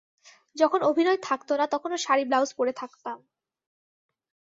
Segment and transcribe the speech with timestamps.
[0.55, 3.17] যখন অভিনয় থাকত না, তখনও শাড়ি-ব্লাউজ পরে থাকতাম।